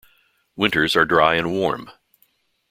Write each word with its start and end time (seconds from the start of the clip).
Winters 0.55 0.95
are 0.95 1.05
dry 1.05 1.35
and 1.35 1.51
warm. 1.51 1.91